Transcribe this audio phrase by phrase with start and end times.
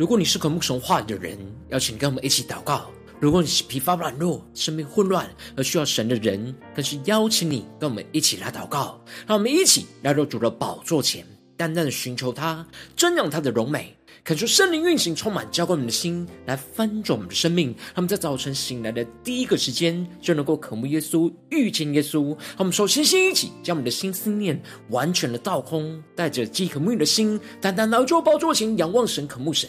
[0.00, 1.36] 如果你是渴慕神话语的人，
[1.68, 2.86] 邀请跟我们一起祷告；
[3.20, 8.98] 如果你是疲乏软弱、生命混乱而需要神的人，更是邀请你跟我们一起来祷告。
[9.26, 11.22] 让我们一起来到主的宝座前，
[11.54, 13.94] 单单的寻求他，瞻仰他的荣美。
[14.24, 17.66] 恳求圣灵运行，充满浇灌我们的心，来翻转我们的生命。
[17.66, 22.28] 让我们在早晨醒来的第一个时间，就能够渴慕耶稣、遇见耶稣。
[22.28, 24.58] 让我们首先先一起将我们的心思念
[24.88, 29.68] 完全的倒空，带着饥渴慕你的心，单单来到宝座前仰望神、渴慕神。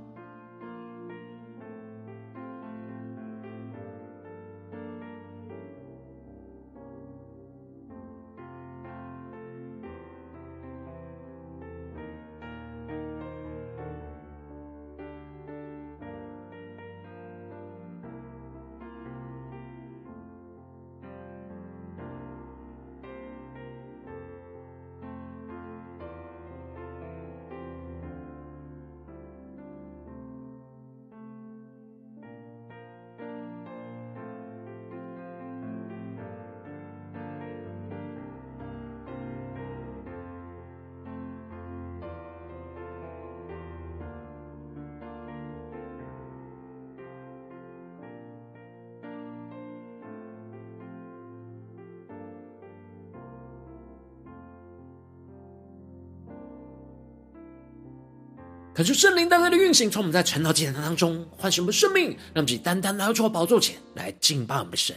[58.81, 64.95] 恳求圣灵单单的运行，从我们在晨祷祭坛当中唤醒我们生命，让我们单单来到宝座前来敬拜我们的神。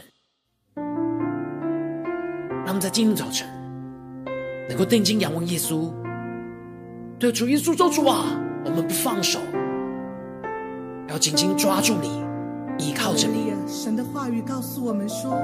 [2.65, 3.47] 让我们在今天早晨
[4.67, 5.93] 能够定睛仰望耶稣，
[7.19, 8.25] 对主耶稣说主啊，
[8.65, 9.39] 我们不放手，
[11.07, 12.23] 要紧紧抓住你，
[12.79, 13.53] 依靠着你。
[13.67, 15.39] 神的话语告诉我们说：“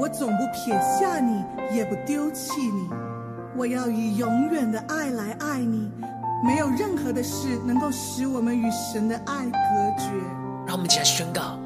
[0.00, 2.88] 我总不撇下你，也不丢弃你，
[3.56, 5.88] 我要以永远的爱来爱你。”
[6.44, 9.58] 没有任何的事能够使我们与神的爱隔
[9.96, 10.10] 绝。
[10.66, 11.58] 让我们一起来宣告：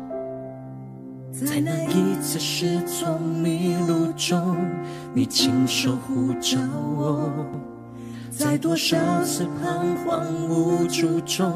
[1.33, 4.56] 在那一次失聪迷路中，
[5.12, 6.59] 你亲手呼召
[6.97, 7.28] 我；
[8.31, 11.53] 在多少次彷徨无助中，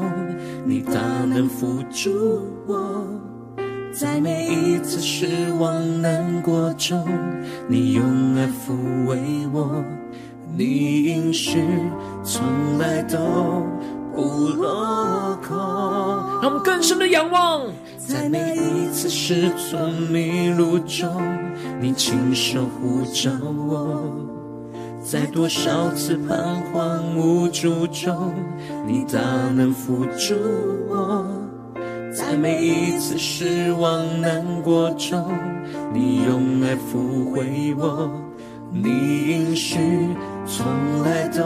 [0.65, 2.75] 你大能扶助我；
[3.93, 7.07] 在每一次失望难过中，
[7.69, 9.17] 你用爱抚慰
[9.53, 9.81] 我。
[10.55, 11.59] 你应许
[12.23, 13.17] 从来都
[14.13, 15.57] 不落空。
[16.41, 17.63] 让我们更深的仰望，
[17.97, 19.77] 在每一次失足
[20.11, 21.09] 迷路中，
[21.81, 23.31] 你亲手呼召
[23.67, 24.03] 我；
[25.03, 28.33] 在多少次彷徨无助中，
[28.85, 29.19] 你大
[29.55, 30.35] 能扶助
[30.87, 31.25] 我；
[32.13, 35.25] 在每一次失望难过中，
[35.91, 38.11] 你用爱抚慰我。
[38.71, 38.89] 你
[39.29, 39.77] 应许。
[40.45, 40.65] 从
[41.03, 41.43] 来都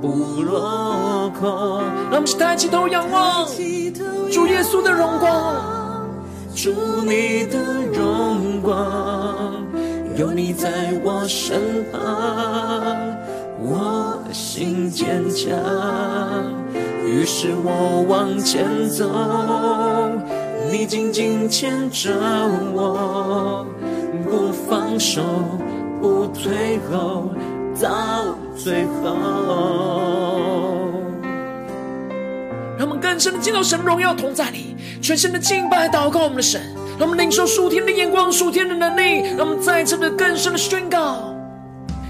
[0.00, 1.82] 不落空。
[2.10, 3.46] 让我们抬起头仰望
[4.30, 6.08] 主耶稣的荣光，
[6.54, 6.72] 主
[7.04, 7.58] 你的
[7.92, 9.64] 荣光，
[10.16, 10.68] 有你在
[11.04, 12.00] 我身旁，
[13.60, 15.56] 我心坚强。
[17.04, 19.08] 于是我往前走，
[20.70, 22.10] 你紧紧牵着
[22.74, 23.66] 我，
[24.24, 25.22] 不放手，
[26.02, 27.30] 不退后。
[27.80, 29.12] 到最后，
[32.76, 36.60] 让我们更深的见到神荣耀同在里，全身的敬拜祷告我们的神，
[36.98, 41.34] 让我们领受属天的眼光、属天的能力，让我们再次的更深的宣告。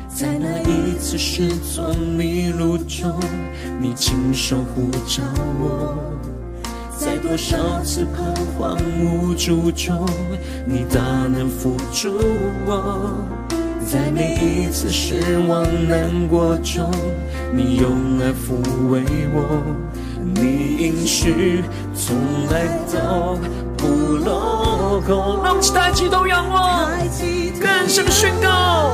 [0.09, 3.15] 在那一次失踪迷路中，
[3.79, 5.23] 你亲手呼召
[5.61, 5.95] 我；
[6.99, 10.05] 在多少次彷徨无助中，
[10.67, 12.11] 你大能扶助
[12.67, 13.38] 我。
[13.91, 16.91] 在每一次失望难过中，
[17.55, 19.03] 你用爱抚慰
[19.33, 19.65] 我，
[20.35, 21.65] 你应许
[21.95, 22.15] 从
[22.51, 23.39] 来都
[23.79, 23.87] 不
[24.17, 25.43] 落空。
[25.43, 26.91] 让我们抬起头仰望，
[27.59, 28.91] 更深的宣告：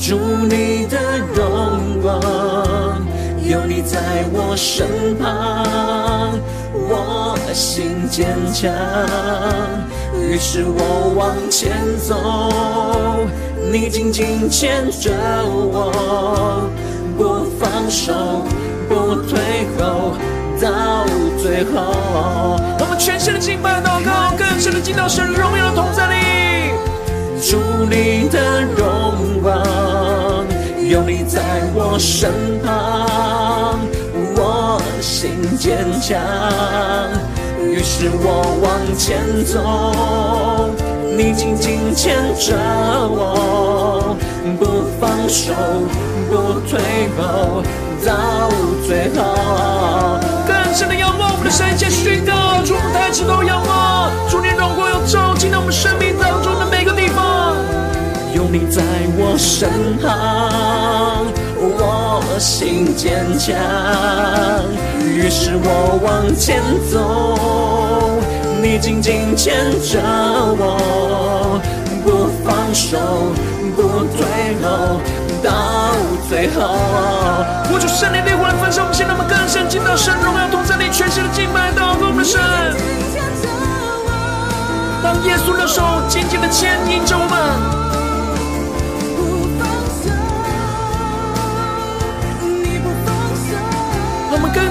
[0.00, 2.22] 主你的荣光，
[3.42, 6.38] 有你在我身旁，
[6.88, 8.70] 我心坚强，
[10.20, 12.14] 于是我往前走。
[13.72, 15.10] 你紧紧牵着
[15.44, 16.68] 我，
[17.16, 18.12] 不放手，
[18.88, 20.14] 不退后，
[20.60, 21.04] 到
[21.42, 21.74] 最后。
[22.78, 26.14] 我们全新的敬拜祷告，更深的进到神荣耀的同在里，
[27.40, 27.58] 主
[27.90, 30.46] 你的荣光，
[30.88, 31.40] 有你在
[31.74, 32.30] 我身
[32.62, 33.80] 旁，
[35.04, 36.18] 心坚强，
[37.62, 39.60] 于是我往前走，
[41.14, 42.56] 你紧紧牵着
[43.06, 44.16] 我，
[44.58, 44.64] 不
[44.98, 45.52] 放手，
[46.30, 46.80] 不退
[47.18, 47.62] 后，
[48.02, 48.48] 到
[48.86, 50.18] 最后。
[50.48, 57.54] 更深的仰望，我们的神界宣告，主抬起头仰望，主你荣光要照进到我们生命当中的每个地方。
[58.34, 58.82] 有你在
[59.18, 59.68] 我身
[60.00, 60.63] 旁，
[62.34, 63.54] 我心坚强，
[65.06, 66.60] 于是我往前
[66.90, 68.18] 走，
[68.60, 70.02] 你紧紧牵着
[70.58, 71.62] 我，
[72.02, 72.98] 不放手，
[73.76, 74.26] 不退
[74.60, 74.98] 后，
[75.44, 75.94] 到
[76.28, 76.74] 最后。
[77.72, 82.40] 我主圣灵烈火来焚烧我们心，让我们更深进到神荣耀同在里，全新的敬拜祷告我们的神。
[85.04, 87.83] 当耶稣的手紧紧的牵引着我们。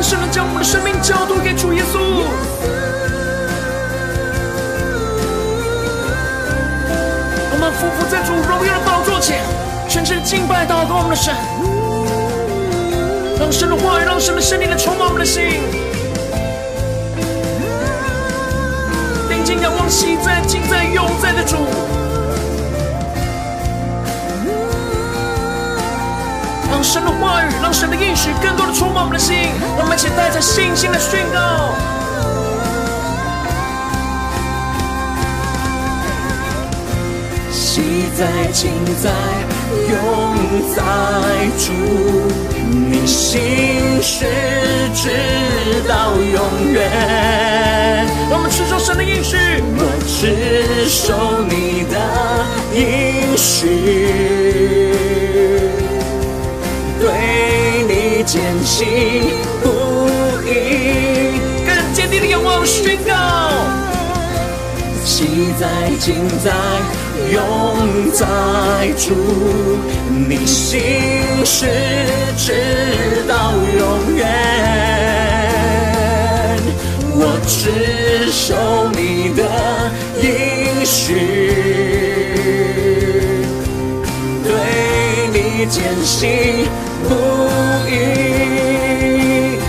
[0.03, 1.97] 深的将我们的生命交托给主耶稣，
[7.49, 9.39] 我们俯伏在主荣耀的宝座前，
[9.87, 11.33] 全身敬拜祷告我们的神，
[13.39, 15.41] 让神的话语，让神的圣灵充满我们的心，
[19.29, 21.55] 定睛仰望昔在、今在、永在的主。
[26.83, 31.73] 神的话语，让神的应许更多的充满我们的心，我们一起带着信心的宣告。
[37.51, 37.81] 昔
[38.15, 38.69] 在、今
[39.01, 39.09] 在、
[39.89, 39.95] 永
[40.75, 40.83] 在
[41.57, 41.71] 主，
[42.69, 44.25] 你心事
[44.93, 45.09] 直
[45.87, 48.05] 到永远。
[48.29, 49.37] 我们持守神的应许，
[49.77, 51.95] 我持守你的
[52.75, 54.92] 应许。
[58.25, 58.87] 坚信
[59.61, 59.69] 不
[60.47, 63.13] 疑，更坚定的仰望宣告。
[65.03, 65.67] 昔在、
[65.99, 66.51] 今在、
[67.31, 68.25] 永在
[68.97, 69.13] 主，
[70.09, 70.79] 你心
[71.43, 71.67] 事
[72.37, 74.25] 直到永远。
[77.15, 79.41] 我只守你的
[80.21, 82.02] 应许，
[85.65, 86.29] 坚信。
[87.07, 87.13] 不
[87.89, 87.91] 疑，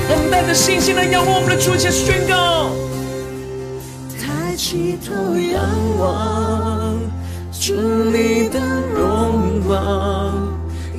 [0.09, 2.71] 我们带着信心来仰望我们的主，一起宣告。
[4.21, 5.61] 抬起头仰
[5.99, 6.97] 望，
[7.51, 8.61] 主你的
[8.95, 10.33] 荣光，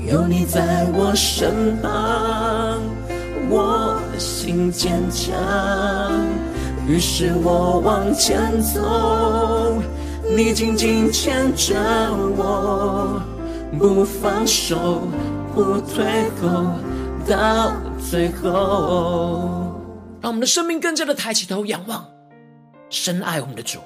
[0.05, 2.81] 有你在我身旁，
[3.49, 5.33] 我的心坚强，
[6.87, 9.81] 于是我往前走，
[10.35, 11.73] 你紧紧牵着
[12.37, 13.21] 我，
[13.77, 15.07] 不放手。
[15.53, 16.65] 不退后，
[17.25, 19.71] 到最后。
[20.21, 22.05] 让我们的生命更加的抬起头仰望，
[22.89, 23.79] 深爱我们的主，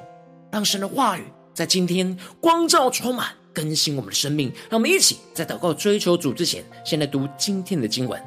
[0.52, 4.52] 让神的话语在今天光照充满，更新我们的生命。
[4.70, 8.20] 让我们一起在祷告追求主之前，先来读今天的经文。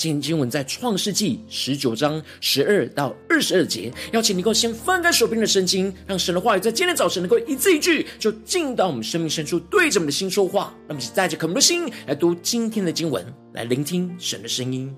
[0.00, 10.74] 今天经文在创世纪十九章十二到二十二节，邀请你能够先翻开手边的圣经，让神的话语在今天早晨能够一字一句就进到我们生命深处，对着我们的心说话。
[10.88, 14.90] 让我们带着渴慕的心来读今天的经文，来聆听神的声音。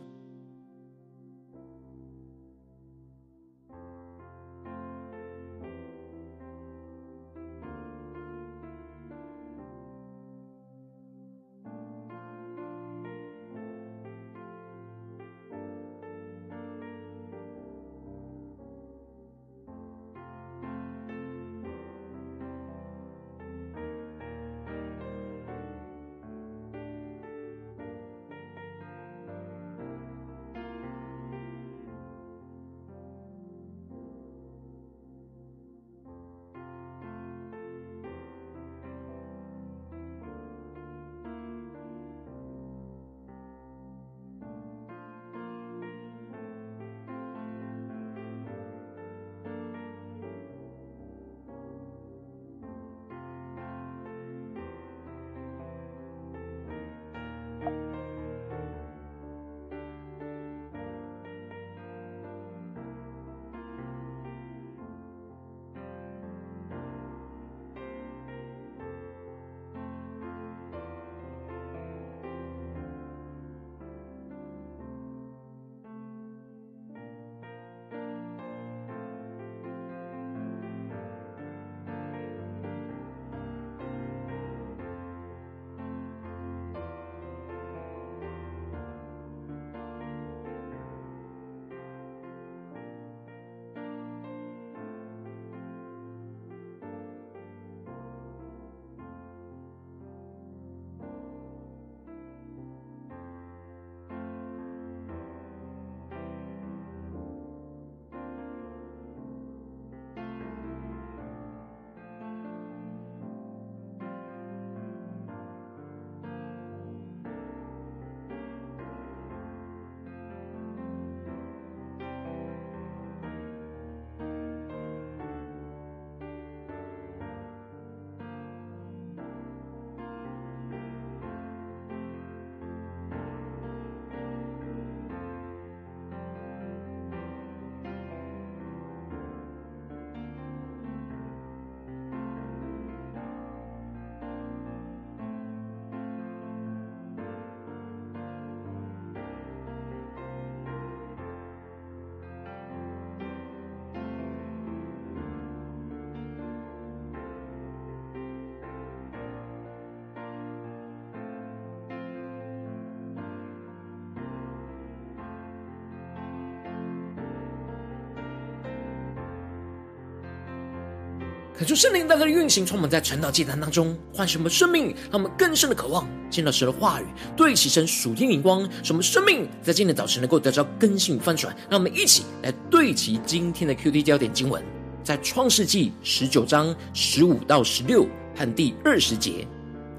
[171.62, 177.04] 可就圣灵大大的运行，充满在晨祷祭坛当中，唤醒我们生命，让我们更深的渴望见到神的话语，
[177.36, 181.54] 对齐神属天灵光，使我们生命在今天早晨能够得到更新与翻转。
[181.70, 184.60] 让我们一起来对齐今天的 QT 焦点经文，
[185.04, 188.04] 在创世纪十九章十五到十六
[188.34, 189.46] 和第二十节。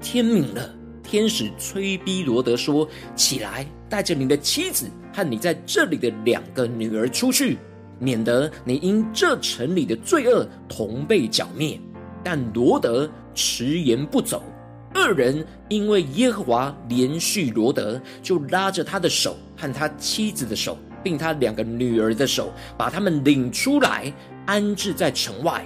[0.02, 0.70] 天明了，
[1.02, 7.56] 天使催逼罗德说：“起来，带着你的妻子和你在这里的两个女儿出去。”
[8.04, 11.80] 免得你因这城里的罪恶同被剿灭。
[12.22, 14.42] 但罗得迟延不走。
[14.94, 24.12] 二人因为耶和华怜恤罗得，就拉着他的手和他妻子的手，并他两个女儿的手，把他们领出来，
[24.46, 25.64] 安置在城外。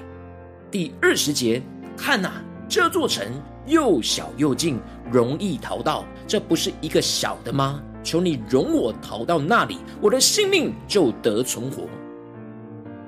[0.71, 1.63] 第二十节，
[1.97, 3.27] 看哪，这座城
[3.67, 4.81] 又小又近，
[5.13, 6.05] 容易逃到。
[6.27, 7.83] 这不是一个小的吗？
[8.03, 11.83] 求你容我逃到那里，我的性命就得存活。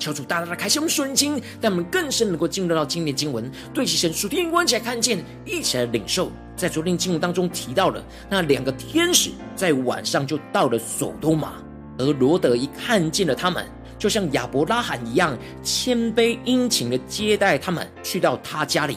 [0.01, 6.33] 求主大大的开启我们属灵经，让我们更深能够进入到今天经文，对齐神属天眼光起来看见，一起来领受。
[6.57, 11.53] 在昨天经文当中提到了那两个天使在晚上就到了索多玛，
[11.99, 13.65] 而罗德一看见了他们，
[13.99, 18.97] 就像亚伯拉罕一样谦卑殷勤的接待他们，去到他家里。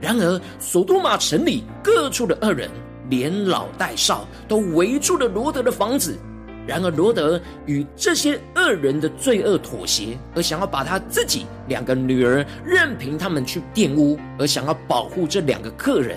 [0.00, 2.68] 然而索多玛城里各处的恶人，
[3.08, 6.18] 连老带少都围住了罗德的房子。
[6.70, 16.16] 然而，罗德与这些恶人的罪恶妥协，而想要把他自己两个女儿任凭他们去玷污，而想要保护这两个客人。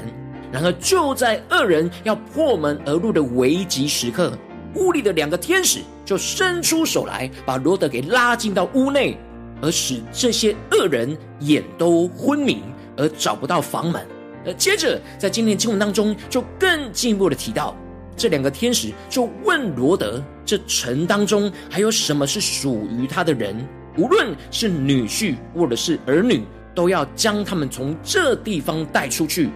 [0.52, 4.32] 然而，就在恶人要破门而入的危急时刻，
[4.76, 9.18] 屋里的两个天使就伸出手来，把罗德给拉进到屋内，
[9.60, 12.62] 而使这些恶人眼都昏迷，
[12.96, 14.06] 而找不到房门。
[14.46, 17.76] 而接着，在今天经文当中，就更进一步的提到。
[18.16, 23.56] 这两个天使就问罗德：“这城当中还有什么是属于他的人？
[23.98, 26.44] 无论是女婿或者是儿女，
[26.74, 29.50] 都要将他们从这地方带出去。”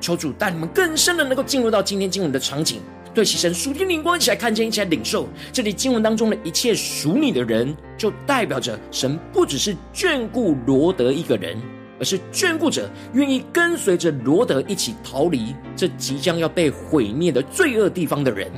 [0.00, 2.80] 求主带你们更深的能够进入到今天经文的场景，
[3.14, 11.56] 对齐神属天灵光一起来看见，一起来领受这里经文当中的一切属你的人，就代表着神不只是眷顾罗德一个人。
[11.98, 18.50] 而是眷顾者愿意跟随着罗德一起逃离这即将要被毁灭的罪恶地方的人，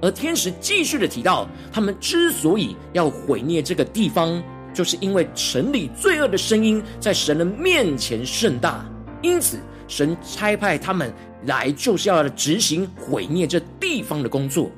[0.00, 4.42] 而天使继续的提到，他们之所以要毁灭这个地方，
[4.72, 8.84] 就是因为城里罪恶的声音在神的面前甚大，
[9.22, 11.12] 因此神差派他们
[11.46, 14.70] 来，就是要执行毁灭这地方的工作。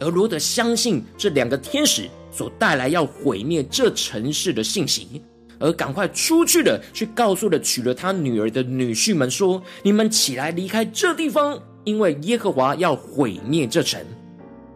[0.00, 5.22] 而罗德相信这两个天使所带来要毁灭这城市的信息。
[5.62, 14.04] 而赶快出去了，去告诉了娶了他女儿的女婿们说：“你们起来离开这地方，因为耶和华要毁灭这城。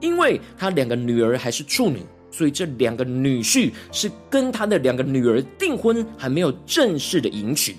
[0.00, 1.99] 因为他两个女儿还是处女，
[2.31, 7.75] 所以这两个女婿是跟他的两个女儿订婚，还没有正式的迎娶。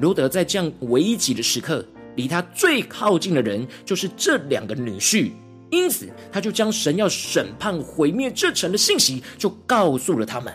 [0.00, 1.84] 罗德在这样危急的时刻，
[2.16, 5.30] 离他最靠近的人就是这两个女婿，
[5.70, 10.52] 因此他就将神要审判毁灭这城的信息，就告诉了他们。”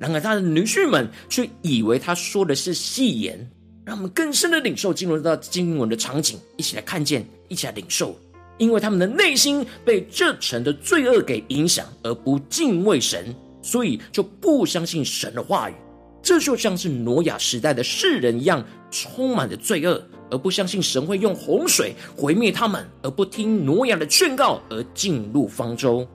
[0.00, 3.50] 然而，他的女婿们却以为他说的是戏言，
[3.84, 8.18] 让我们更深的领受进入到经文的场景，一起来看见，一起来领受。
[8.56, 15.74] 因为他们的内心被这城的罪恶给影响，而不敬畏神，所以就不相信神的话语。
[16.22, 26.08] 这就像是挪亚时代的世人一样，充满了罪恶，而不相信神会用洪水毁灭他们，而不听挪亚的劝告而进入方舟。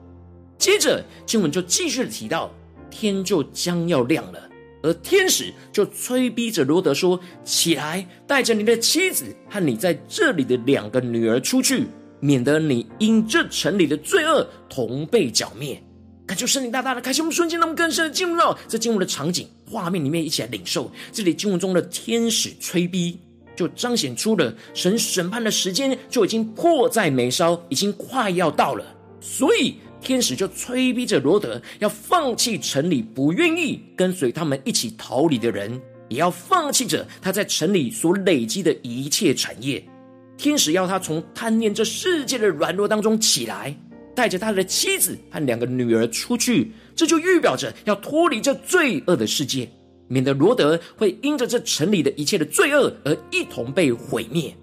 [0.58, 2.50] 接着，经文就继续提到。
[2.98, 4.40] 天就将要亮了，
[4.82, 11.84] 而天使就催逼着罗德说：“起来，带着你的妻子和你在这里的两个女儿出去，
[12.20, 15.78] 免得你因这城里的罪恶同被剿灭。”
[16.26, 23.20] 感谢圣灵大大的开启，我们瞬间那么更深的进入到这进入的场景画面里面，一起来领受这里进入中的天使催逼，
[23.54, 28.86] 就彰显出了神审判的时间就已经迫在眉梢，已经快要到了，
[29.20, 29.74] 所以。
[30.06, 39.84] 天使就催逼着罗德要放弃城里不愿意跟随他们一起逃离的人，也要放弃着他在城里所累积的一切产业。
[40.36, 43.76] 天使要他从贪恋这世界的软弱当中起来，
[44.14, 46.70] 带着他的妻子和两个女儿出去。
[46.94, 49.68] 这就预表着要脱离这罪恶的世界，
[50.06, 54.56] 免得罗德会因着这城里的一切的罪恶而一同被毁灭。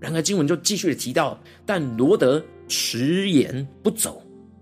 [0.00, 4.20] 然而经文就继续的提到，但罗德迟延不走。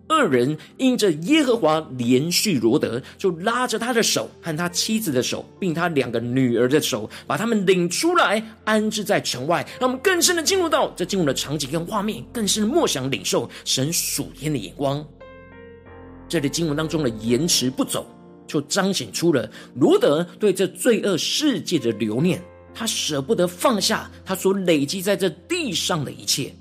[0.08, 9.66] 二人因着耶和华连续罗得，就拉着他的手和他妻子的手，并他两个女儿的手，把他们领出来，安置在城外。
[9.80, 15.04] 让我们更深的进入到这进入的场景跟画面，更深的默想领受神属天的眼光。
[16.28, 18.06] 这里经文当中的延迟不走，
[18.46, 22.42] 就彰显出了罗得对这罪恶世界的留念。
[22.74, 26.54] 他舍不得放下他所累积在这地上的一切，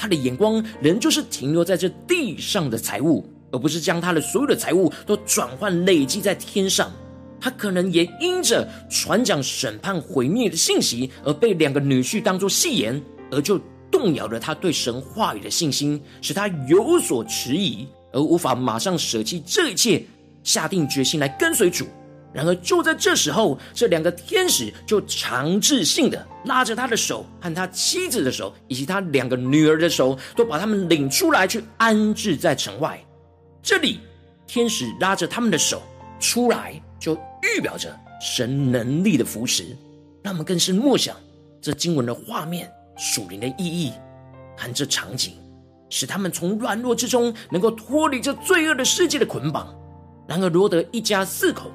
[0.00, 6.90] 他的眼光仍旧是停留在这地上的财物，而不是将他的所有的财物都转换累积在天上。
[7.38, 12.98] 他可能也因着传讲审判毁灭的信息，而被两个女婿当作戏言，
[13.30, 20.02] 而就动摇了他对神话语的信心，使他有所迟疑，而无法马上舍弃这一切，
[20.42, 21.84] 下定决心来跟随主。
[22.32, 33.02] 然而，就在这时候，这两个天使就强制性的拉着他的手，和他妻子的手，以及他两个女儿的手，都把他们领出来，去安置在城外。
[33.60, 33.98] 这里，
[34.46, 35.82] 天使拉着他们的手
[36.20, 39.76] 出来，就预表着神能力的扶持。
[40.22, 41.16] 让我们更是默想
[41.60, 43.92] 这经文的画面、属灵的意义
[44.56, 45.32] 和这场景，
[45.88, 49.74] 使他们从软弱之中能够脱离这罪恶的世界的捆绑。
[50.28, 51.72] 然而，罗德一家四口。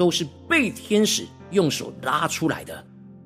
[0.00, 2.82] 都是被天使用手拉出来的，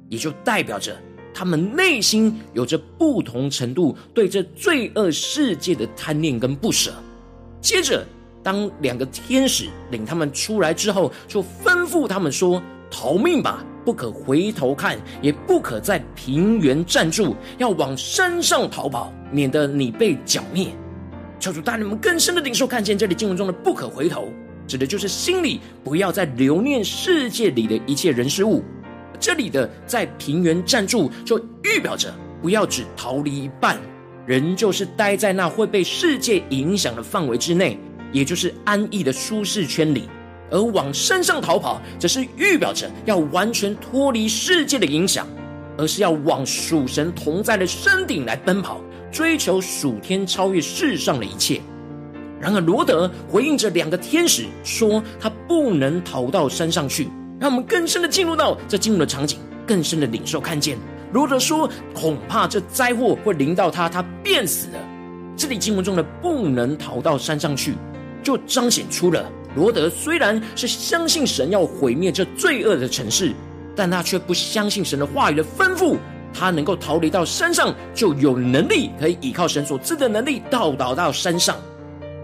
[0.08, 1.00] 也就代表着
[1.32, 6.92] 他们内心有着不同程度对这罪恶世界的贪念跟不舍。
[7.60, 8.04] 接着，
[8.42, 12.60] 当两个天使领他们出来之后，就吩咐他们说
[12.90, 20.74] ：“逃命吧，不可回头看，也不可在平原站住，要往山上逃跑，免得你被剿灭。”
[21.38, 24.28] 求主带领们更深的领受，看见这里经文中的“不可回头”。
[24.66, 28.62] 指的就是心里不要再留念世界里的一切人事物。
[29.20, 33.78] 这里的在平原站住，就预表着不要只逃离一半，
[34.26, 37.78] 人就是待在那会被世界影响的范围之内，
[38.12, 40.02] 也就是安逸的舒适圈里；
[40.50, 45.26] 而往山上逃跑，则是预表着要完全脱离世界的影响，
[45.78, 51.60] 而是要往属神同在的山顶来奔跑，追求属天超越世上的一切。
[52.44, 57.08] 然而，罗德回应着两个天使说：“他不能逃到山上去。”
[57.40, 60.76] 让我们更深的进入到这进入的场景，更深的领受看见。
[61.10, 64.78] 罗德说：“恐怕这灾祸会临到他，他便死了。”
[65.34, 67.76] 这里经文中的“不能逃到山上去”，
[68.22, 69.24] 就彰显出了
[69.56, 73.32] 罗德虽然是相信神要毁灭这罪恶的城市，
[73.74, 75.96] 但他却不相信神的话语的吩咐，
[76.34, 81.56] 他能够逃离到山上，就有能力可以依靠神所赐的能力到达到山上。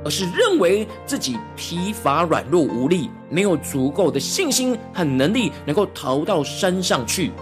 [0.05, 7.33] 而是认为自己疲乏、软弱、无力，没有足够的信心和能力能够逃到山上去，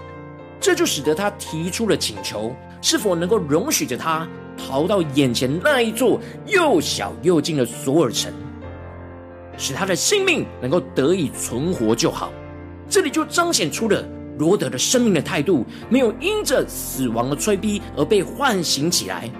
[0.61, 8.33] 这就使得他提出了请求：是否能够容许着他逃到眼前那一座又小又近的索尔城，
[9.57, 12.33] 使他的性命能够得以存活就好。
[12.90, 14.05] 这里就彰显出了
[14.38, 19.31] 罗德的生命的态度，没有因着死亡的催逼而被唤醒起来。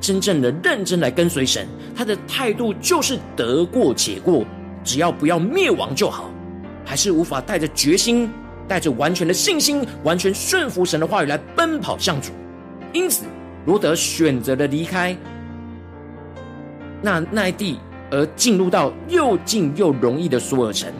[0.00, 4.44] 真正的认真来跟随神，他的态度就是得过且过，
[4.84, 6.30] 只要不要灭亡就好。
[6.84, 8.30] 还是无法带着决心，
[8.66, 12.30] 带着完全的信心，完全顺服神的话语来奔跑向主。
[12.92, 13.24] 因此，
[13.66, 15.14] 罗得选择了离开
[17.02, 17.78] 那那地，
[18.10, 20.90] 而进入到又近又容易的索尔城。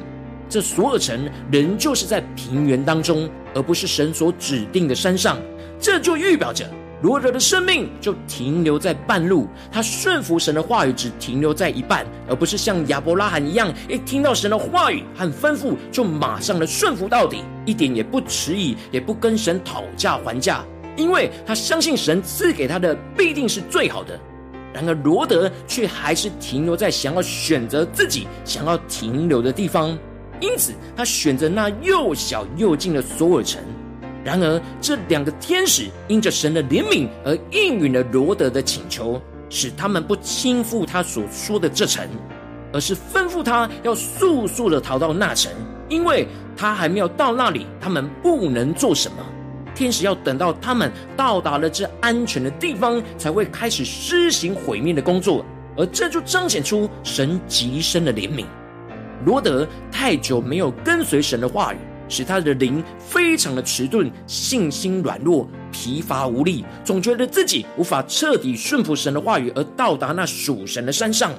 [0.48, 5.38] 这索尔城仍旧是在平原当中，而不是神所指定的山上。
[5.80, 6.68] 这就预表着。
[7.00, 20.64] 罗德的生命就停留在半路，他顺服神的话语只停留在一半，而不是像亚伯拉罕一样，一听到神的话语和吩咐就马上的顺服到底，一点也不迟疑，也不跟神讨价还价，
[20.96, 24.18] 因为他相信神赐给他的必定是最好的。
[24.74, 29.96] 然而罗德却还是停留在想要选择自己想要停留的地方，
[30.40, 33.62] 因此他选择那又小又近的索尔城。
[34.24, 42.07] 然而，这两个天使因着神的怜悯而应允了罗德的请求，使他们不轻负他所说的这城，
[42.72, 45.52] 而是吩咐他要速速的逃到那城，
[45.88, 46.26] 因为
[46.57, 49.18] 他还没有到那里，他们不能做什么。
[49.74, 55.44] 天使要等到他们到达了这安全的地方，才会开始施行毁灭的工作，
[55.76, 58.44] 而这就彰显出神极深的怜悯。
[59.24, 61.78] 罗德太久没有跟随神的话语。
[62.08, 71.32] 使他的灵非常的迟钝，信心软弱，疲乏无力，总觉得自己无法彻底顺服神的话语，而到达那属神的山上，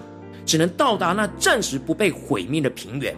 [0.46, 3.16] 只能到达那暂时不被毁灭的平原。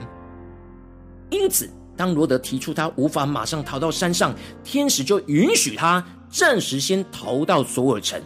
[1.29, 4.33] 因此，当罗德提出他无法马上逃到山上，
[4.63, 8.21] 天使就允许他暂时先逃到索尔城。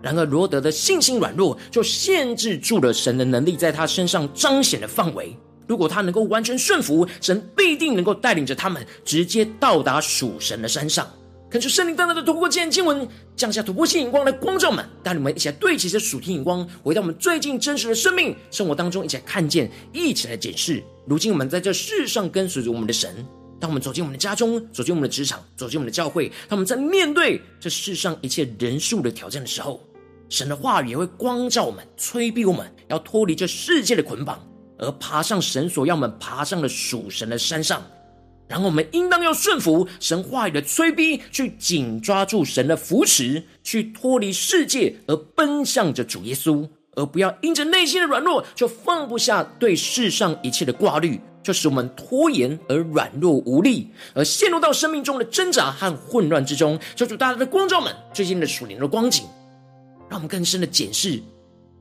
[0.00, 5.36] 然而，罗德的信心软弱，就限制住了神的能力在他身上彰显的范围。
[5.68, 11.06] 如果他能够完全顺服，神必定能够带领着他们直接到达属神的山上。
[11.50, 20.82] 恳求圣灵单单的透过这经文降下突破性眼光来光照们，带你们一起来对齐这属天眼光，回到我们最近真实的生命生活当中，一起来看见，一起来检视。
[21.06, 23.26] 如今我们在这世上跟随着我们的神，
[23.58, 29.82] 当我们走进我们的家中，走进我们的职场，走进我们的教会，当我们在面对这世上一切人数的挑战的时候，
[30.28, 34.46] 神的话语也会光照我们，催逼我们要脱离这世界的捆绑，
[34.78, 37.82] 而爬上神所要我们爬上的属神的山上。
[38.48, 56.80] 然后我们应当要顺服神话语的催逼，去紧抓住神的扶持，去脱离世界，而奔向着主耶稣，而不要因着内心的软弱，就放不下对世上一切的挂虑，就使我们拖延而软弱无力，而陷入到生命中的挣扎和混乱之中。
[56.96, 59.26] 求主大大的光照们最近的属灵的光景，
[60.08, 61.22] 让我们更深的检视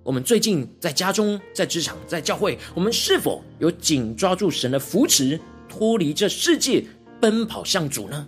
[0.08, 6.82] 我们最近在家中、在职场、在教会，我们是否有紧抓住神的扶持，脱离这世界，
[7.20, 8.26] 奔跑向主呢？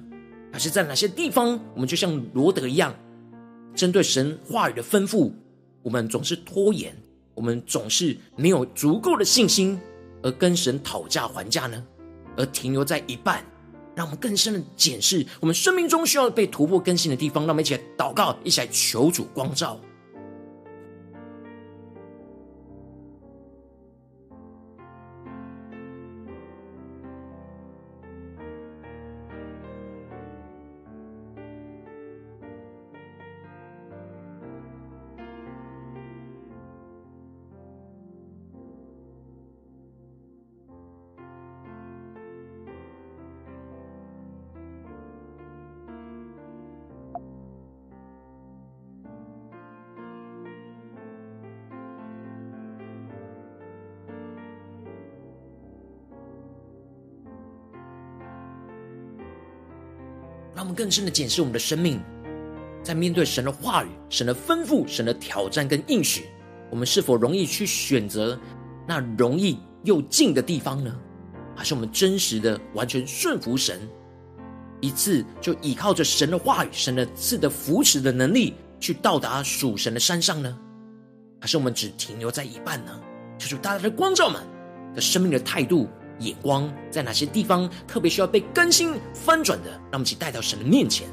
[0.52, 2.94] 还是在哪些地方，我们就像罗得一样，
[3.74, 5.32] 针对神话语的吩咐，
[5.82, 6.94] 我们总是拖延，
[7.34, 9.80] 我们总是没有足够的信心，
[10.22, 11.82] 而跟神讨价还价呢？
[12.36, 13.42] 而停留在一半，
[13.96, 17.46] 让我们更深的检视我们生命中需要被突破更新的地方。
[17.46, 19.80] 让我们一起来祷告，一起来求主光照。
[60.80, 62.00] 更深的检视我们的生命，
[62.82, 66.28] 在面对神的话语、神的吩咐、神的挑战跟应许，
[66.70, 68.40] 我们是否容易去选择
[68.88, 70.98] 那容易又近的地方呢？
[71.54, 73.78] 还是我们真实的完全顺服神，
[74.80, 80.58] 一次就依靠着神的话语、神的赐的扶持的能力，去到达属神的山上呢？
[81.42, 82.98] 还是我们只停留在一半呢？
[83.38, 84.42] 求主大大的光照们
[84.96, 85.90] 的生命的态度。
[86.20, 89.70] 眼光在哪些地方特别需要被更新翻转的？
[89.70, 91.08] 让我们一起带到神的面前。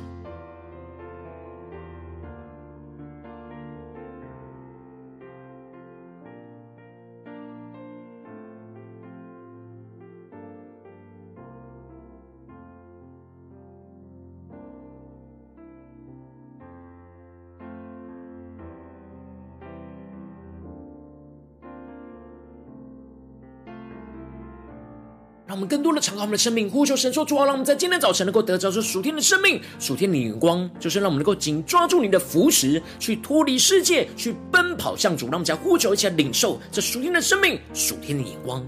[25.47, 35.27] 让我们更多的敞开我们的生命，呼求神说：“主啊，让我们在今天早晨能够得着这属天的生命、属天的眼光，就是让我们能够紧抓住你的扶持，去脱离世界，去奔跑向主。
[35.27, 38.67] 让我们将呼求一起来领受这属天的生命、属天的眼光。”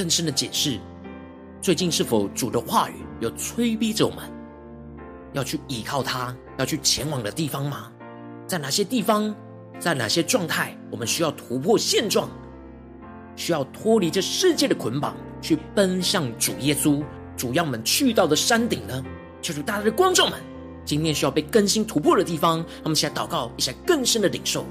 [0.00, 0.78] 更深的解释，
[1.60, 4.24] 最近是否主的话语有催逼着我们，
[5.34, 7.92] 要去依靠他，要去前往的地方吗？
[8.46, 9.34] 在哪些地方，
[9.78, 12.30] 在哪些状态，我们需要突破现状，
[13.36, 17.04] 需要脱离这世界的捆绑，去奔向主耶稣，
[17.36, 19.04] 主要我们去到的山顶呢？
[19.42, 20.40] 求主大家的观众们，
[20.86, 24.64] 今天需要被更新突破的地方，我们一起来祷告，一起来更深的领受。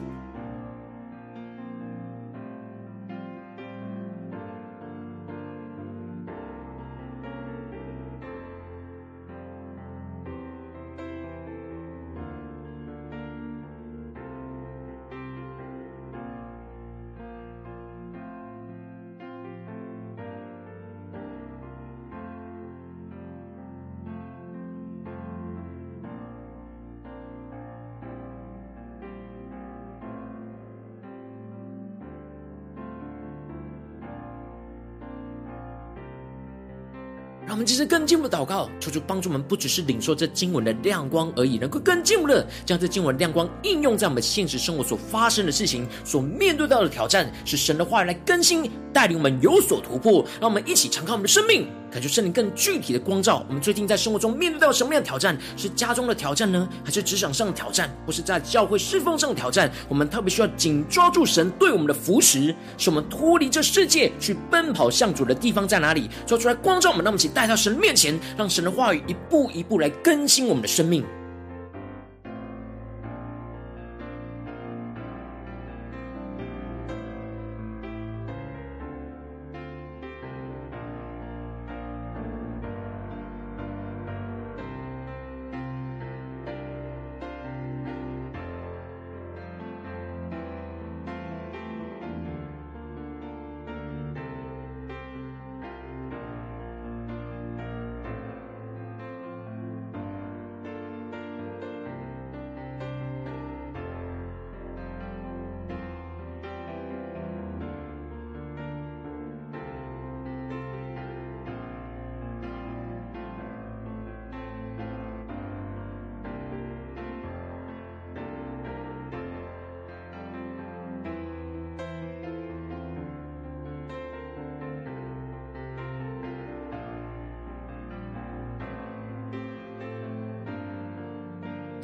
[37.70, 50.26] 其实更进一步祷告，求主帮助我们，不只是领受这经文的亮光而已，能够更进一步的将这经文亮光应用在我们现实生活所发生的事情、所面对到的挑战，使神的话语来更新带领我们有所突破。
[50.40, 53.46] 让我们一起敞开我们的生命，感觉圣灵更具体的光照。
[53.48, 55.38] 我们最近在生活中面对到什么样的挑战？
[55.56, 59.72] 是家中的挑战呢，还是职场上的挑战，或是在教会侍奉上的挑战？
[59.88, 66.10] 我们特别需要紧抓住神对我们的扶持，使我们脱离这世界，去奔跑向主的地方在哪里？
[66.26, 71.04] 说出来光照我们，让我们一起带到神面前，让神的话语一步一步来更新我们的生命。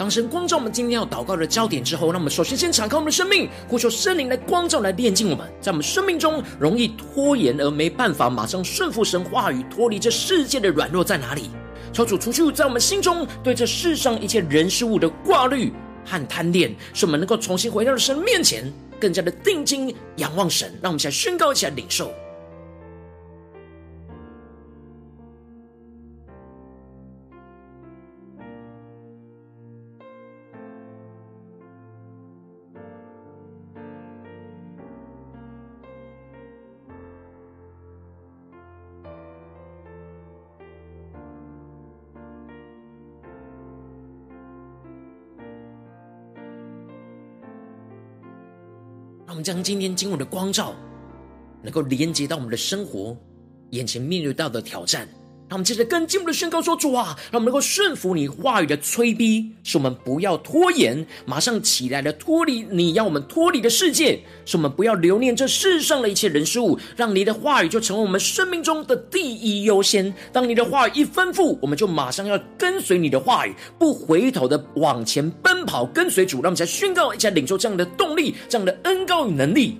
[0.05, 11.49] 当神光照我们今天要祷告的焦点之后，那我们首先先敞开我们的生命，呼求圣灵来光照、来炼净我们，在我们生命中容易拖延而没办法马上顺服神话语、脱离这世界的软弱在哪里？
[11.91, 15.73] 求主除去在我们心中对这世上一切人事物的挂虑
[16.05, 20.71] 和贪恋，使我们能够重新回到神面前，更加的定睛仰望神。
[20.83, 22.13] 让我们一起来宣告，一起来领受。
[49.35, 50.73] 们将今天经文的光照，
[51.61, 53.15] 能够连接到我们的生活，
[53.71, 55.07] 眼前面对到的挑战。
[55.47, 70.11] 让我们接着更进一步的宣告说：“主啊，让我们能够顺服你话语的催逼，使我们不要拖延，马上起来的脱离你要我们脱离的世界，使我们不要留恋这世上的一切人事物，让你的话语就成为我们生命中的第一优先。
[70.33, 76.37] 当你的话语一吩咐，我们就马上要跟随你的话语，不回头的往前奔跑，跟随主。
[76.37, 79.77] 让我们再宣告一下，领受这样的动力，这样的恩膏与能力。”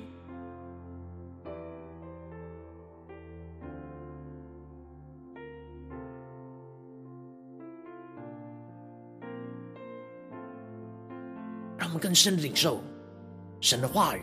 [12.16, 12.82] 深的领受
[13.60, 14.22] 神的话语，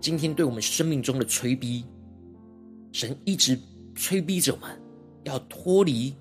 [0.00, 1.84] 今天对我们生命中的催逼，
[2.92, 3.58] 神一直
[3.94, 4.80] 催逼着我们，
[5.24, 6.14] 要脱离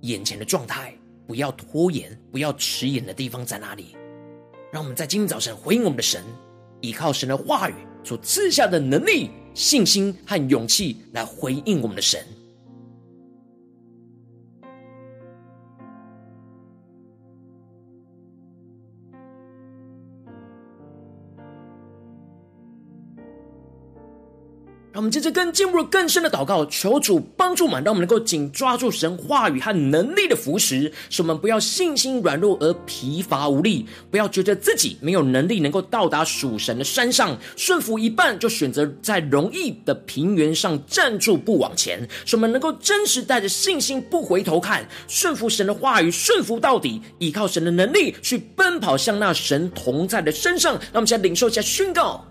[0.00, 0.94] 眼前的状态，
[1.26, 3.94] 不要拖延，不要迟延的地方在哪里？
[4.72, 6.24] 让我们在今天早晨回应我们的神，
[6.80, 12.24] 依靠神的话语所赐下的能力、信心和勇气来回应我们的神。
[24.96, 50.72] 让我们接着更进入更深的祷告，求主帮助我们，让我们能够紧抓住神话语和能力的扶持，使我们不要信心软弱而疲乏无力，不要觉得自己没有能力能够到达属神的山上，顺服一半就选择在容易的平原上站住不往前，使我们能够真实带着信心不回头看，顺服神的话语，顺服到底，依靠神的能力去奔跑向那神同在的身上。
[50.72, 52.24] 让我们先领受一下宣告。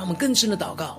[0.00, 0.98] 让我们更深的祷告，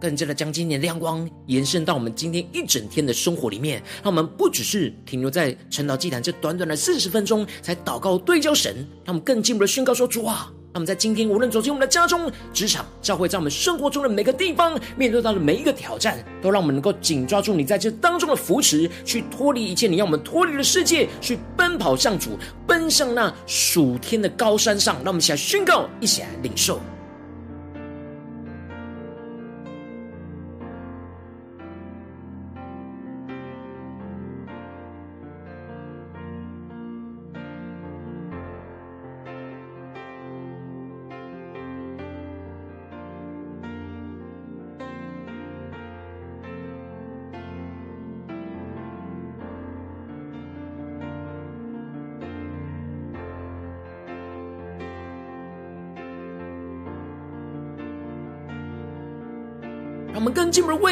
[0.00, 3.80] 更加的将今年的亮光延伸到我们今天一整天的生活里面。
[4.02, 8.74] 让我们不只是停留在晨祷祭坛这短短的四十分钟才祷告对焦神，
[9.04, 10.52] 让我们更进一步的宣告说：主啊！
[10.74, 24.96] 那么，在今天，无论走进我们的家中、职场、教会，在我们生活中的每个地方，面对到的每一个挑战，都让我们能够紧抓住你在这当中的扶持，去脱离一切你要我们脱离的世界，去奔跑向主，奔向那属天的高山上。
[24.96, 26.80] 让我们一起来宣告，一起来领受。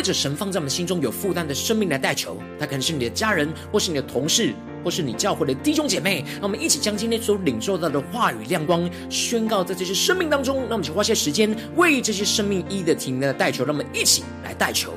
[0.01, 6.25] 带着神放在我们心中有负担的生命来代求，他可能是你的家人，或是你的同事，或是你教会的弟兄姐妹。
[6.37, 10.61] 让我们一起将今天所领受到的话语亮光宣告在这些生命当中。
[10.61, 13.63] 让我们去花些时间为这些生命一的停的代求。
[13.63, 14.95] 让我们一起来代求。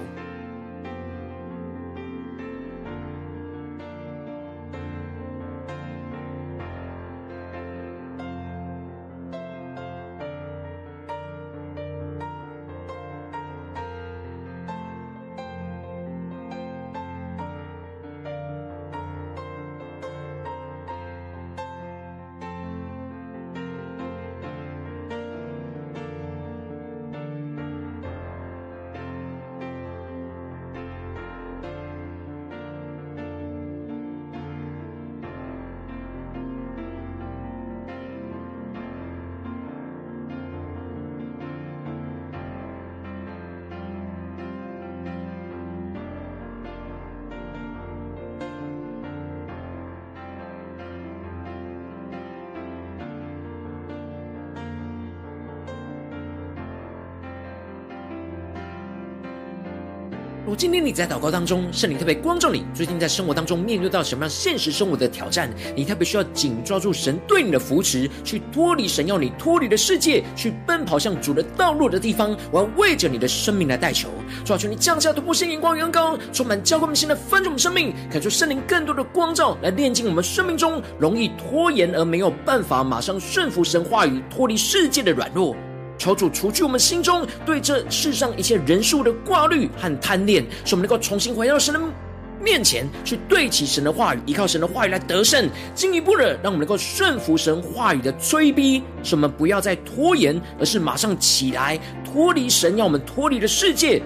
[60.56, 72.38] 今天你在祷告当中，圣灵特别光照你，最近在生活当中面对到什么样现实生活的挑战，你特别需要紧抓住神对你的扶持，去脱离神要你脱离的世界，去奔跑向主的道路的地方。
[72.52, 74.10] 我要为着你的生命来代求，
[74.46, 85.56] 抓住，你降下突破性眼光，远高，充满教会我们现在翻转我们生命，感受圣灵更多的光照，来炼净我们生命中容易拖延而没有办法马上顺服神话语、脱离世界的软弱。
[86.04, 91.80] 求主除去我们心中对这世上一切人数的挂虑和贪恋，使我们能够重新回到神的
[92.42, 95.50] 面前，去对齐神的话语，依靠神的话语来得胜。
[95.74, 104.02] 进一步的，让我们能够顺服神话语的催逼，使我们不要再拖延，而是马上起来，脱离神要我们脱离的世界。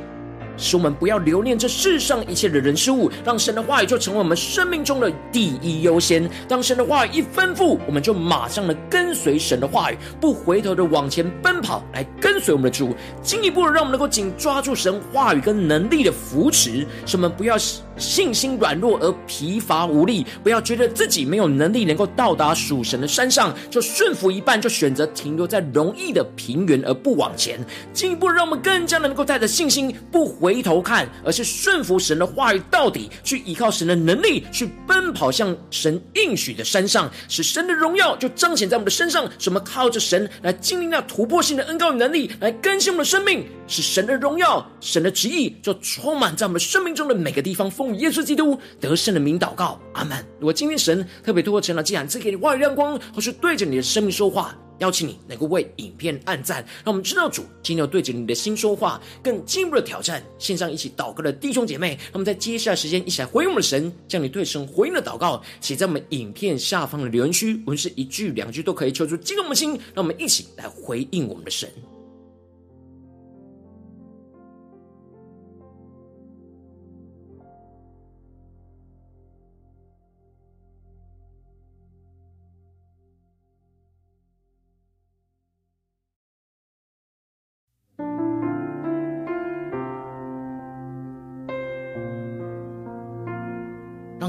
[0.57, 6.29] 使我们不要留恋这世上一切的人事物，让神的话语就成为我们生命中的第一优先。
[6.47, 12.95] 当神的话语一吩咐，我们就马上的跟随神的话语，不回头的往前奔跑，来跟随我们的主。
[13.21, 17.57] 进一步的，让我们能够紧抓住神话语跟能力的扶持，使我们不要
[17.97, 27.59] 信心软弱而疲乏无力，不要觉得自己没有能力能够到达属神的山上，就顺服一半，就选择停留在容易的平原而不往前。
[27.93, 39.29] 进一步让我们更加的能够带着信心，不回回头看，而是顺服神的话语到底，去依靠神的能力，去奔跑向神应许的山上，使神的荣耀就彰显在我们的身上。
[39.37, 47.69] 使我们靠着神来经历那突破性的恩膏与能力，来更新我们的生命，使神的荣耀、神的旨意就充满在我们生命中的每个地方。
[47.69, 50.17] 奉耶稣基督得胜的名祷告，阿门。
[50.39, 60.23] 如果今天神特别透过晨祷祭坛赐给你话语亮光，或是对着你的生命说话，邀请你能够为影片按赞，让我们知道主今天要对着你的心说话，更进一步的挑战。
[60.39, 71.69] 线上一起祷告的弟兄姐妹，那么在接下来时间一起来回应我们的神，将你对神回应的祷告写在我们影片下方的留言区，我们是一句两句都可以，求主激动我们的心，让我们一起来回应我们的神。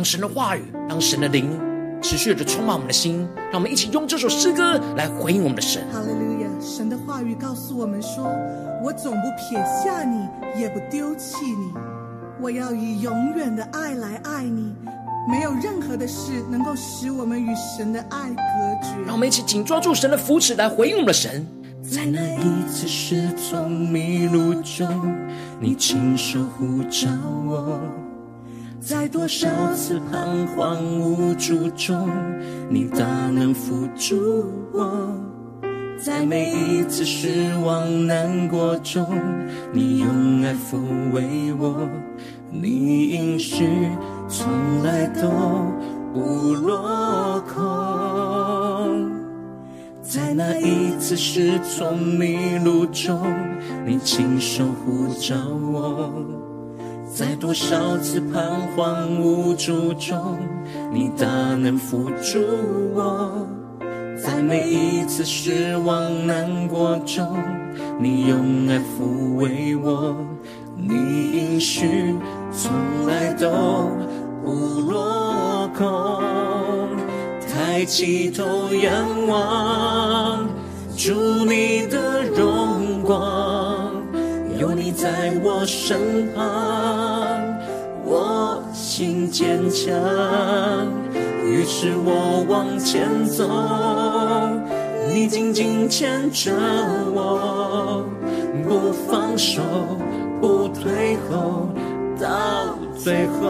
[0.09, 1.61] 神的话语，让神的灵
[2.01, 5.83] 持续的充满我们的心，让我们一起用这首诗歌来回应我们的神。
[5.93, 6.49] 哈利路亚！
[6.59, 8.25] 神的话语告诉我们说
[8.83, 10.27] ：“我总不撇下你，
[10.59, 11.75] 也不丢弃你。
[12.41, 14.75] 我要以永远的爱来爱你。
[15.31, 21.47] 没有任何的事能够使我们与神的爱隔绝。”让我们一起紧抓住神的扶持来回应我们的神。
[21.83, 24.89] 在那一次失聪迷路中，
[25.61, 27.11] 你亲手呼召
[27.47, 27.79] 我；
[28.89, 32.09] 在多少次彷徨无助中，
[32.71, 34.83] 你大能扶助我；
[36.03, 39.07] 在每一次失望难过中，
[39.75, 40.79] 你用爱抚
[41.13, 41.87] 慰我。
[42.51, 43.69] 你应许
[44.27, 44.49] 从
[44.83, 45.29] 来都
[46.15, 49.11] 不落空，
[50.01, 53.21] 在那一次失聪迷路中，
[53.85, 55.37] 你亲手呼召
[55.75, 56.11] 我；
[57.11, 60.39] 在多少次彷徨无助中，
[60.93, 62.39] 你大能扶助
[62.95, 63.47] 我；
[64.17, 67.37] 在每一次失望难过中，
[67.99, 70.17] 你用爱抚慰我。
[70.77, 70.95] 你
[71.33, 72.15] 应许
[72.53, 72.71] 从
[73.07, 73.91] 来都
[74.45, 76.23] 不落空，
[77.51, 78.45] 抬起头
[78.75, 80.47] 仰望，
[80.97, 81.13] 主
[81.45, 82.58] 你的荣，
[85.01, 86.45] 在我身旁，
[88.05, 89.95] 我心坚强，
[91.45, 93.49] 于是我往前走，
[95.09, 96.53] 你紧紧牵着
[97.15, 98.05] 我，
[98.67, 99.63] 不放手。
[100.41, 101.69] 不退后，
[102.21, 103.41] 到最后。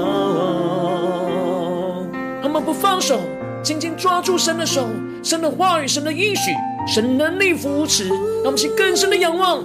[2.42, 3.18] 我们不放手，
[3.62, 4.86] 紧紧抓住神的手，
[5.22, 6.50] 神的话语，神的应许，
[6.86, 8.06] 神能力扶持。
[8.08, 9.62] 让我们去更深的仰望，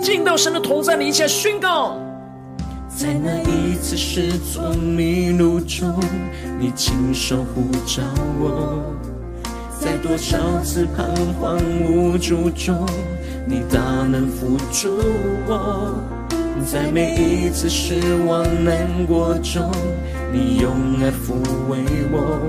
[0.00, 1.96] 进到神的同在里，一起来宣告。
[2.88, 5.94] 在那一次失聪迷路中，
[6.58, 8.02] 你亲手呼召
[8.40, 8.80] 我；
[9.78, 11.06] 在多少次彷
[11.40, 12.84] 徨无助中，
[13.46, 13.80] 你大
[14.10, 14.96] 能扶助
[15.46, 15.94] 我。
[16.66, 19.70] 在每一次失望难过中，
[20.32, 21.34] 你用爱抚
[21.68, 21.78] 慰
[22.10, 22.40] 我，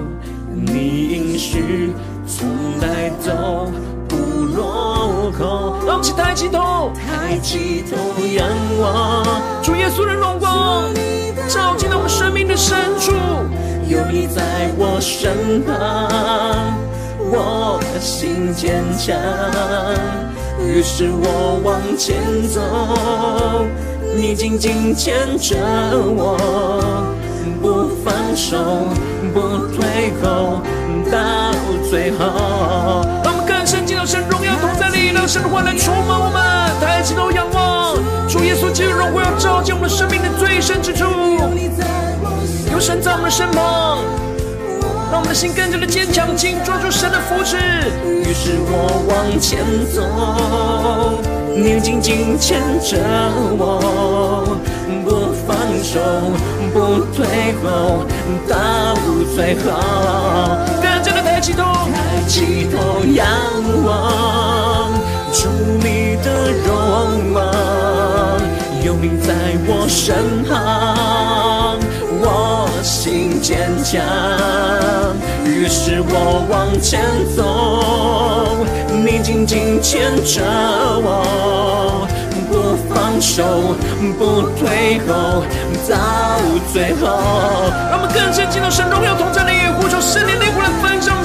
[0.55, 1.91] 你应许
[2.25, 2.47] 从
[2.81, 3.71] 来都
[4.07, 4.17] 不
[4.55, 4.98] 落
[5.31, 5.75] 空。
[5.85, 7.97] 让我们起抬起头，抬起头
[8.35, 8.47] 仰
[8.81, 9.23] 望，
[9.61, 10.83] 主耶稣的荣光
[11.47, 13.11] 照进了我们生命的深处，
[13.87, 16.73] 有你在我身旁，
[17.31, 19.15] 我的心坚强，
[20.59, 22.15] 于是我往前
[22.47, 22.59] 走。
[24.15, 25.55] 你紧紧牵着
[25.95, 26.35] 我，
[27.61, 28.57] 不放手，
[29.33, 29.39] 不
[29.73, 30.61] 退后，
[31.11, 31.53] 到
[31.89, 33.05] 最后。
[33.23, 36.41] 让我们更深进到神荣耀同在里，让神的话来充满我们。
[36.79, 37.93] 抬起头仰望，
[38.29, 41.03] 主耶稣基督荣耀照进我们生命的最深之处。
[42.71, 43.99] 有神在我们身旁，
[45.11, 47.57] 让我们的心更加的坚强，紧抓住神的扶持。
[48.07, 49.59] 于是我往前
[49.93, 51.19] 走。
[51.53, 52.95] 你紧紧牵着
[53.59, 54.55] 我，
[55.03, 55.99] 不放手，
[56.71, 57.27] 不退
[57.61, 58.05] 后，
[58.47, 58.95] 到
[59.35, 59.75] 最后。
[60.81, 63.27] 更加的抬起头，抬起头仰
[63.83, 64.68] 望，
[65.31, 67.45] 主你的荣光，
[68.83, 69.33] 有你在
[69.67, 71.77] 我身旁，
[72.19, 74.01] 我心坚强，
[75.45, 76.99] 于是我往前
[77.35, 78.65] 走。
[78.91, 80.41] 你紧紧牵着
[81.03, 82.07] 我，
[82.49, 83.75] 不放手，
[84.17, 85.43] 不退后，
[85.87, 85.95] 到
[86.73, 87.05] 最后。
[87.89, 91.23] 让我们更深进到神荣耀同在里，呼求圣灵内火来焚烧，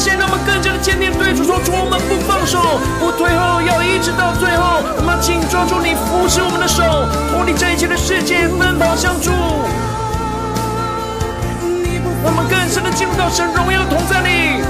[12.24, 14.64] 我们更深的进入到神荣耀的同在里。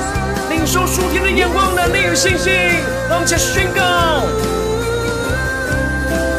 [0.50, 2.52] 领受属天的眼光、能力与信心，
[3.08, 3.80] 让我们一起宣告，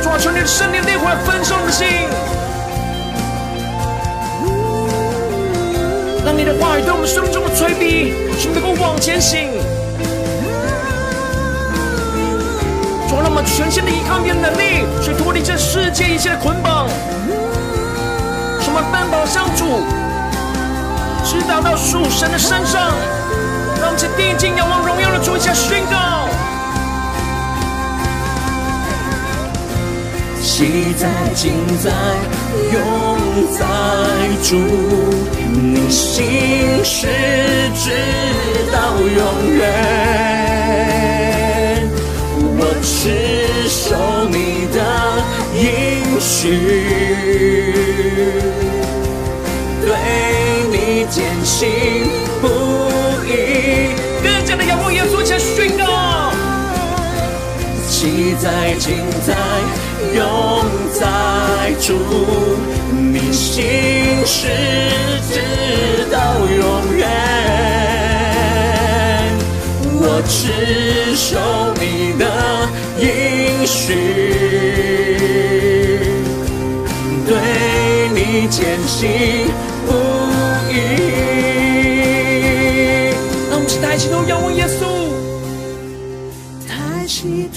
[0.01, 1.87] 抓住你的圣灵烈火来焚烧我们的心，
[6.23, 9.49] 让你的话语对我们生命中的催逼，使我们能够往前行。
[13.09, 16.87] 主，让我们全新的依靠你的能力，去脱离这世界一切的捆绑，
[18.61, 19.83] 使我们奔跑向主，
[21.39, 22.81] 直达到属神的身上。
[23.79, 26.27] 让我们定睛仰望荣耀的主，一下宣告。
[30.41, 31.51] 喜在、今
[31.83, 31.91] 在、
[32.71, 32.77] 永
[33.51, 33.65] 在
[34.41, 34.55] 主，
[35.51, 37.07] 你心事
[37.75, 37.91] 直
[38.71, 39.59] 到永远。
[42.57, 42.87] 我持
[43.67, 43.97] 守
[44.29, 44.77] 你的
[45.59, 45.63] 应
[46.21, 46.43] 许，
[51.09, 51.69] 坚信
[52.41, 52.47] 不。
[54.23, 56.31] 更加的仰望耶稣，向宣告。
[57.87, 58.95] 喜在、今
[59.25, 59.35] 在、
[60.13, 61.05] 永在
[61.79, 61.93] 主，
[62.91, 63.63] 你心
[64.25, 64.47] 事
[65.31, 65.39] 直
[66.11, 67.07] 到永远。
[69.97, 71.37] 我只守
[71.79, 72.25] 你的。
[73.65, 73.95] 续，
[77.27, 77.33] 对
[78.13, 79.44] 你坚信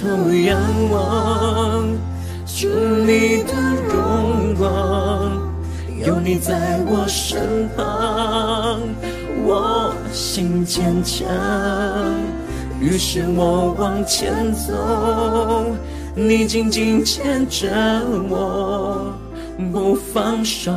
[0.01, 0.57] 头仰
[0.93, 1.85] 望，
[2.47, 2.69] 是
[3.05, 3.53] 你的
[3.89, 5.43] 荣光，
[6.07, 8.81] 有你在我身旁，
[9.45, 11.27] 我心坚强。
[12.81, 15.75] 于是我往前走，
[16.15, 17.69] 你紧紧牵着
[18.31, 19.13] 我，
[19.73, 20.73] 不放手，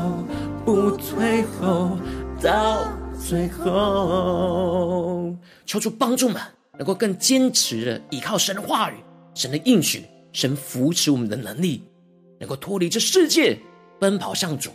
[0.66, 1.92] 不退后，
[2.42, 2.80] 到
[3.16, 5.36] 最后。
[5.68, 6.42] 求主帮助们，
[6.80, 8.96] 能够更坚持的依靠神的话语、
[9.34, 11.84] 神的应许、神扶持我们的能力，
[12.40, 13.58] 能够脱离这世界，
[14.00, 14.72] 奔跑向主，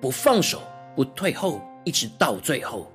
[0.00, 0.62] 不放手，
[0.94, 2.90] 不退后，一直到最后。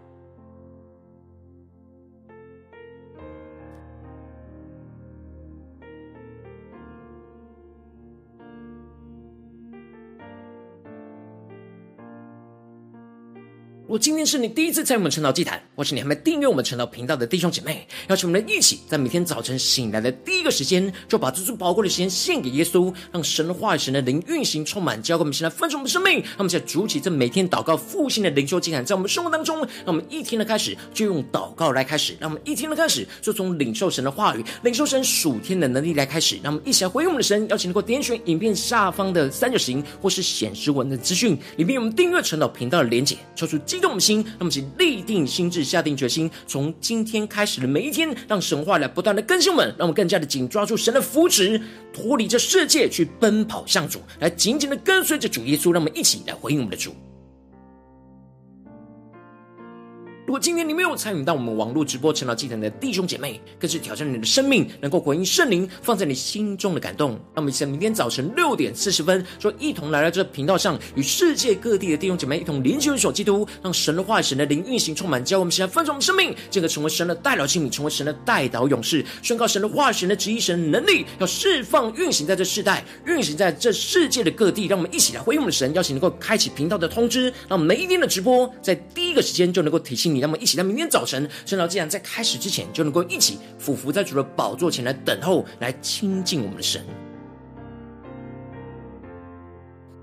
[13.93, 26.13] 果今天是你第一次在我们晨祷祭坛，或是你还没订阅我们晨祷频道的弟兄姐妹，邀请我们一起在每天早晨醒来的第一个时间，就把这最宝贵的时间献给耶稣，让神的话语、神的灵运行充满，交给我们，现在丰盛我们的生命。
[26.13, 36.39] 让我们现在主起这每天祷告复兴的灵修祭坛，在我们生活当中，让我们一天的开始就用祷告来开始，让我们一天的开始就从领受神的话语、领受神属天的能力来开始。
[36.41, 44.63] 让我们一起来回应我们的神，邀请能够点选影片下方的三角形，或是显示文的资讯里面有，我们订阅晨祷频道的连结，抽出今动我们心，那么请。
[44.79, 51.61] 立定心智，下定决心，从今天开始的每一天，让神话来不断的更新我们，让我们更加的紧抓住神的扶持，
[51.93, 55.71] 脱离这世界，去奔跑向主，来紧紧的跟随着主耶稣。
[55.71, 56.95] 让我们一起来回应我们的主。
[60.25, 67.19] 如果今天你没有参与到我们网络直播晨祷祭坛的弟兄姐妹，更是挑战你的生命，能够回应圣灵放在你心中的感动。
[67.35, 84.67] 那么，在明天早晨六点四十分，说一同来到这频道上，与世界各地的弟兄姐妹一同联结、联手基督，让神的话语、神的灵运行充满，教我们现在分盛我们生命，这个成为神的代祷器皿，成为神的代祷勇士，宣告神的话语、神的旨意、神的能力，要释放运行在这世代，运行在这世界的各地。
[84.67, 90.21] 让我们一起来回应我们的神，邀请能够开启频道的通知，让每一天的直播在第一个时间就能够提醒你。
[90.21, 96.81] 那么，一起在明天早晨，圣道既然在开始之前，就能够一起俯伏在主的宝座前来等候，来亲近我们的神。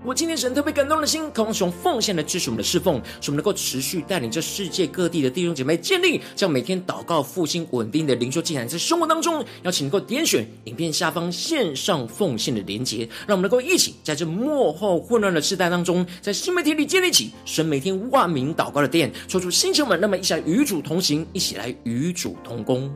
[0.03, 22.91] 我今天神特别感动的心，渴望使用奉献来支持我们的侍奉，使我们能够持续带领这世界各地的弟兄姐妹建立这样每天祷告复兴稳定的灵修进展，在生活当中，邀请能够点选影片下方线上奉献的连结，让我们能够一起在这幕后混乱的时代当中，在新媒体里建立起神每天万名祷告的殿，抽出星球们，那么一起来与主同行，一起来与主同工。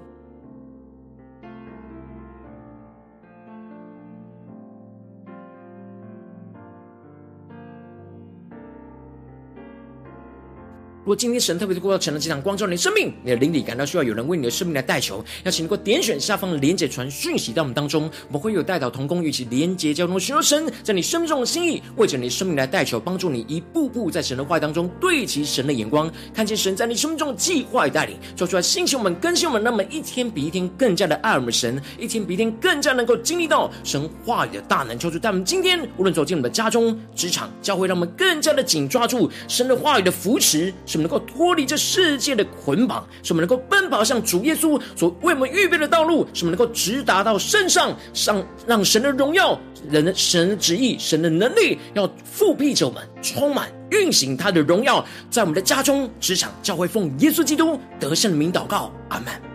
[11.06, 40.74] 如果今天神特别的过到成了这场光照你的生命，你的灵里感到需要有人为你的生命来代求，邀请能够点选下方的连结传讯息到我们当中，我们会有代祷同工与其连结交通，寻求神在你生命中的心意，为着你的生命来代求，帮助你一步步在神的话语当中对齐神的眼光，看见神在你生命中的计划与带领，做出来兴起我们更新我们，那么一天比一天更加的爱我们神，一天比一天更加能够经历到神话语的大能，求主在我们今天无论走进我们的家中、职场、教会，让我们更加的紧抓住神的话语的扶持。
[40.96, 59.55] 使我们能够脱离这世界的捆绑，使我们能够奔跑向主耶稣所为我们预备的道路，使我们能够直达到圣上，上让神的荣耀、人的神的旨意、神的能力，要复辟着我们，充满运行他的荣耀，在我们的家中、职场、教会，奉耶稣基督得胜的名祷告，阿门。